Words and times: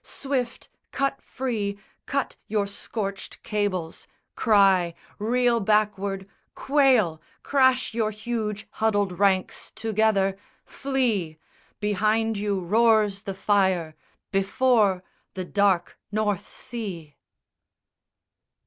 Swift, 0.03 0.67
cut 0.91 1.21
free, 1.21 1.77
Cut 2.07 2.35
your 2.47 2.65
scorched 2.65 3.43
cables! 3.43 4.07
Cry, 4.33 4.95
reel 5.19 5.59
backward, 5.59 6.27
quail, 6.55 7.21
Crash 7.43 7.93
your 7.93 8.09
huge 8.09 8.67
huddled 8.71 9.19
ranks 9.19 9.69
together, 9.75 10.39
flee! 10.65 11.37
Behind 11.79 12.35
you 12.35 12.61
roars 12.61 13.21
the 13.21 13.35
fire, 13.35 13.95
before 14.31 15.03
the 15.35 15.45
dark 15.45 15.99
North 16.11 16.49
Sea! 16.51 17.15